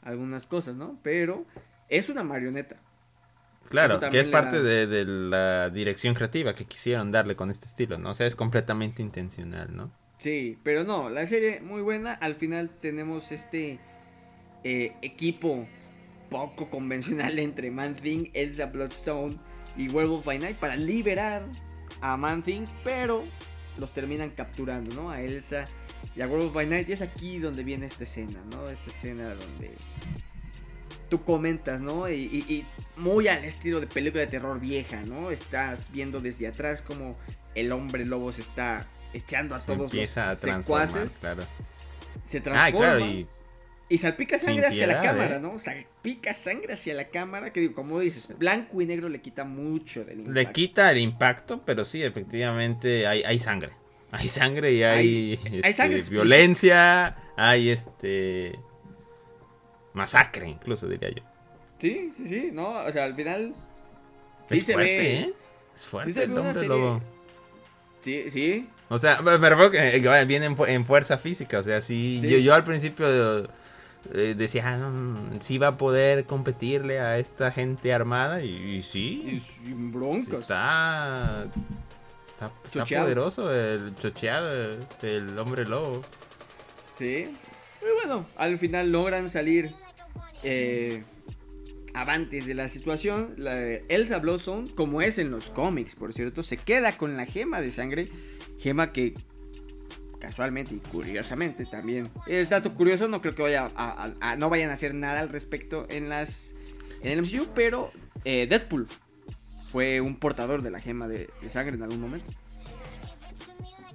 [0.02, 0.98] algunas cosas, ¿no?
[1.04, 1.46] Pero
[1.90, 2.78] es una marioneta.
[3.70, 7.98] Claro, que es parte de, de, la dirección creativa que quisieron darle con este estilo,
[7.98, 8.12] ¿no?
[8.12, 9.92] O sea, es completamente intencional, ¿no?
[10.18, 12.14] Sí, pero no, la serie muy buena.
[12.14, 13.80] Al final tenemos este
[14.64, 15.68] eh, equipo
[16.34, 19.38] poco convencional entre Man Thing, Elsa Bloodstone
[19.78, 21.46] y Werewolf by Night para liberar
[22.02, 23.24] a Man Thing, pero
[23.78, 25.12] los terminan capturando, ¿no?
[25.12, 25.66] A Elsa
[26.16, 26.90] y a Werewolf by Night.
[26.90, 28.68] Y es aquí donde viene esta escena, ¿no?
[28.68, 29.76] Esta escena donde
[31.10, 32.10] tú comentas, ¿no?
[32.10, 32.66] Y,
[32.96, 35.30] muy al estilo de película de terror vieja, ¿no?
[35.30, 37.16] Estás viendo desde atrás como
[37.54, 41.20] el hombre lobo se está echando a todos los secuaces.
[41.20, 41.44] Claro.
[42.24, 43.06] Se transforma.
[43.06, 43.28] Y
[43.98, 45.40] salpica sangre hacia la cámara, ¿eh?
[45.40, 45.60] ¿no?
[45.60, 50.04] Salpica sangre hacia la cámara, que digo, como dices, blanco y negro le quita mucho
[50.04, 50.34] del impacto.
[50.34, 53.72] Le quita el impacto, pero sí, efectivamente hay, hay sangre.
[54.14, 58.60] Hay sangre y hay, este, violencia, hay este
[59.94, 61.24] masacre, incluso diría yo.
[61.80, 63.56] Sí, sí, sí, no, o sea, al final
[64.46, 65.16] sí se ve.
[65.16, 65.34] ¿eh?
[65.74, 67.02] Es fuerte sí el hombre lobo.
[68.02, 68.70] Sí, sí.
[68.90, 72.64] O sea, me refiero que viene en, fuerza física, o sea, sí, Yo, yo al
[72.64, 73.08] principio
[74.12, 79.22] eh, decía, ah, sí va a poder competirle a esta gente armada y, sí.
[79.26, 80.42] Y sin broncas.
[80.42, 81.48] está,
[82.66, 86.02] está, poderoso el chocheado del hombre lobo.
[86.98, 87.30] Sí.
[87.82, 89.72] Muy bueno, al final logran salir
[90.44, 91.04] eh,
[91.94, 93.36] avantes de la situación.
[93.88, 97.72] Elsa Blossom, como es en los cómics, por cierto, se queda con la gema de
[97.72, 98.08] sangre.
[98.60, 99.14] Gema que
[100.24, 102.10] casualmente y curiosamente también.
[102.26, 105.86] Es dato curioso no creo que vaya a, no vayan a hacer nada al respecto
[105.90, 106.56] en las
[107.02, 107.92] en el MCU pero
[108.24, 108.88] eh, Deadpool
[109.70, 112.32] fue un portador de la gema de, sangre en algún momento.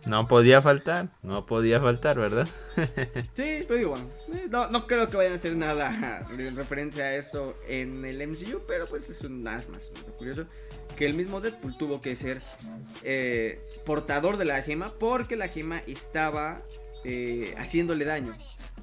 [0.06, 2.46] No podía faltar, no podía faltar, ¿verdad?
[3.34, 7.14] sí, pero digo, bueno, eh, no, creo que vayan a hacer nada en referencia a
[7.14, 10.46] esto en el MCU, pero pues es un nada más curioso
[10.98, 12.42] que el mismo Deadpool tuvo que ser
[13.04, 16.60] eh, portador de la gema porque la gema estaba
[17.04, 18.36] eh, haciéndole daño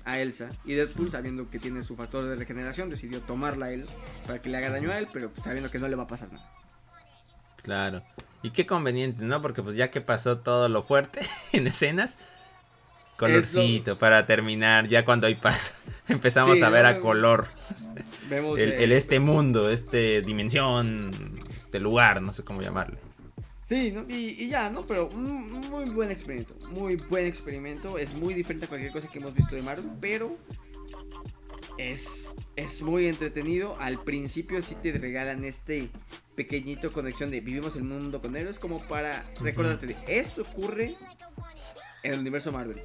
[0.05, 3.85] a Elsa y Deadpool sabiendo que tiene su factor de regeneración decidió tomarla a él
[4.25, 6.31] para que le haga daño a él, pero sabiendo que no le va a pasar
[6.31, 6.49] nada.
[7.61, 8.01] Claro.
[8.43, 9.41] Y qué conveniente, ¿no?
[9.41, 11.19] Porque pues ya que pasó todo lo fuerte
[11.51, 12.15] en escenas,
[13.17, 15.75] colorcito para terminar, ya cuando hay paz,
[16.07, 17.47] empezamos a ver a color.
[18.29, 21.11] Vemos el, este mundo, este dimensión,
[21.75, 22.97] este lugar, no sé cómo llamarle.
[23.61, 24.85] Sí, y, ya, ¿no?
[24.85, 29.19] Pero un muy buen experimento, muy buen experimento, es muy diferente a cualquier cosa que
[29.19, 30.37] hemos visto de Marvel, pero
[31.77, 33.75] es, es muy entretenido.
[33.79, 35.89] Al principio sí te regalan este
[36.35, 40.95] pequeñito conexión de vivimos el mundo con héroes como para recordarte de esto ocurre
[42.03, 42.79] en el universo Marvel.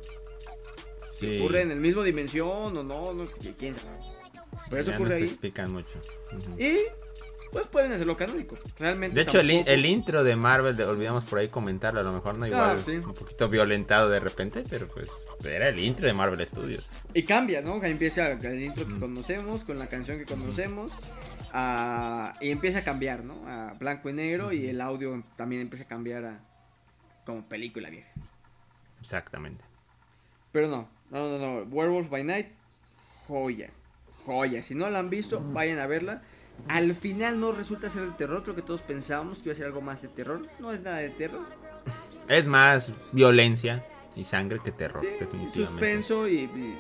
[0.99, 3.25] Si ocurre en el mismo dimensión o no, no
[3.57, 3.99] quién sabe.
[4.69, 5.69] Pero eso ocurre ahí.
[5.69, 6.01] mucho.
[6.59, 6.79] Y
[7.53, 8.57] pues pueden hacerlo canónico.
[8.79, 9.15] Realmente.
[9.15, 12.79] De hecho, el, intro de Marvel, olvidamos por ahí comentarlo, a lo mejor no igual,
[12.79, 15.09] ah, un poquito violentado de repente, pero pues
[15.45, 16.89] era el intro de Marvel Studios.
[17.15, 17.83] Y cambia, ¿no?
[17.83, 20.93] Empieza el intro que conocemos, con la canción que conocemos,
[22.41, 23.47] y empieza a cambiar, ¿no?
[23.49, 26.41] A blanco y negro, y el audio también empieza a cambiar a
[27.25, 28.11] como película vieja.
[29.01, 29.65] Exactamente.
[30.53, 31.63] Pero no, no, no, no.
[31.65, 32.49] Werewolf by Night,
[33.27, 33.71] joya,
[34.25, 34.63] joya.
[34.63, 36.23] Si no la han visto, vayan a verla.
[36.69, 39.67] Al final no resulta ser de terror, creo que todos pensábamos que iba a ser
[39.67, 40.47] algo más de terror.
[40.59, 41.47] No es nada de terror.
[42.29, 43.85] Es más violencia
[44.17, 45.67] y sangre que terror, definitivamente.
[45.67, 46.77] Suspenso y,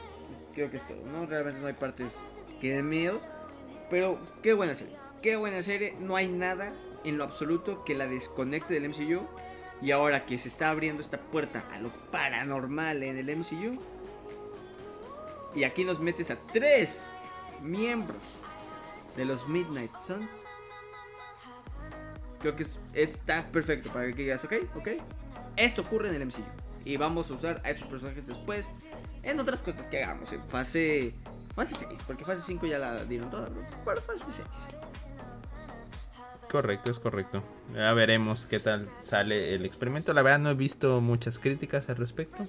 [0.55, 1.27] creo que es todo, ¿no?
[1.27, 2.19] Realmente no hay partes
[2.61, 3.21] que den miedo.
[3.88, 5.97] Pero qué buena serie, qué buena serie.
[5.99, 6.73] No hay nada
[7.05, 9.27] en lo absoluto que la desconecte del MCU.
[9.83, 13.81] Y ahora que se está abriendo esta puerta a lo paranormal en el MCU.
[15.55, 17.14] Y aquí nos metes a tres
[17.62, 18.19] miembros
[19.16, 20.44] de los Midnight Suns.
[22.40, 24.88] Creo que está perfecto para que digas, ok, ok.
[25.57, 26.42] Esto ocurre en el MCU.
[26.85, 28.70] Y vamos a usar a estos personajes después
[29.23, 30.33] en otras cosas que hagamos.
[30.33, 31.14] En fase,
[31.55, 33.49] fase 6, porque fase 5 ya la dieron toda,
[33.85, 34.46] pero fase 6.
[36.51, 37.44] Correcto, es correcto.
[37.75, 40.12] Ya veremos qué tal sale el experimento.
[40.14, 42.44] La verdad no he visto muchas críticas al respecto.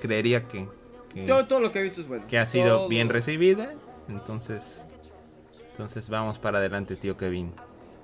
[0.00, 0.66] Creería que...
[1.26, 2.26] todo, lo que he visto es bueno.
[2.26, 3.74] Que ha sido bien recibida.
[4.08, 4.88] Entonces
[5.78, 7.52] entonces vamos para adelante, tío Kevin.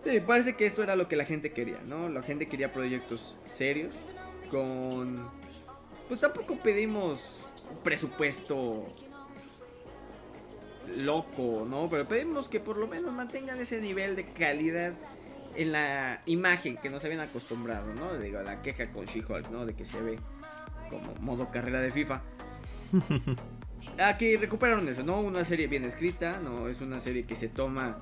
[0.04, 2.08] Sí, parece que esto era lo que la gente quería, ¿no?
[2.08, 3.92] La gente quería proyectos serios,
[4.48, 5.28] con...
[6.06, 8.87] Pues tampoco pedimos un presupuesto
[10.96, 11.90] loco, ¿no?
[11.90, 14.92] Pero pedimos que por lo menos mantengan ese nivel de calidad
[15.56, 18.16] en la imagen que nos habían acostumbrado, ¿no?
[18.18, 19.66] Digo, la queja con She-Hulk, ¿no?
[19.66, 20.16] De que se ve
[20.90, 22.22] como modo carrera de FIFA.
[24.02, 25.20] Aquí recuperaron eso, ¿no?
[25.20, 27.98] Una serie bien escrita, no es una serie que se toma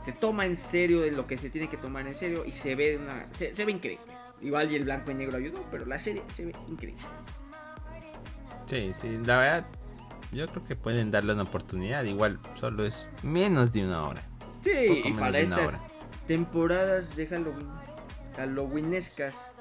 [0.00, 2.74] se toma en serio de lo que se tiene que tomar en serio y se
[2.74, 4.04] ve una se, ve increíble.
[4.40, 7.02] Igual y el blanco y negro ayudó, pero la serie se ve increíble.
[8.66, 9.66] Sí, sí, la verdad
[10.32, 14.22] yo creo que pueden darle una oportunidad, igual solo es menos de una hora.
[14.60, 15.80] Sí, y para estas
[16.26, 17.68] temporadas de Halloween,
[18.36, 19.52] Halloweenescas,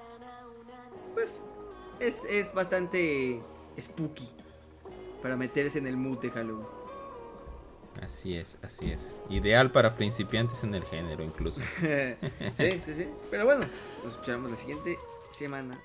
[1.15, 1.41] pues
[1.99, 3.41] es, es bastante
[3.79, 4.38] spooky
[5.21, 6.67] para meterse en el mood de Halloween.
[8.01, 9.21] Así es, así es.
[9.29, 11.60] Ideal para principiantes en el género incluso.
[12.55, 13.08] sí, sí, sí.
[13.29, 13.67] Pero bueno,
[14.03, 14.97] nos escuchamos la siguiente
[15.29, 15.79] semana.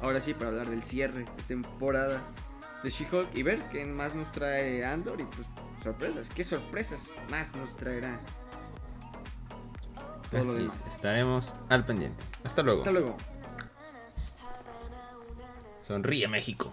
[0.00, 2.22] Ahora sí, para hablar del cierre de temporada
[2.82, 5.46] de She-Hulk y ver qué más nos trae Andor y pues
[5.82, 6.28] sorpresas.
[6.30, 8.20] ¿Qué sorpresas más nos traerá?
[10.32, 12.24] Así es, estaremos al pendiente.
[12.42, 12.80] Hasta luego.
[12.80, 13.16] Hasta luego.
[15.80, 16.72] Sonríe México.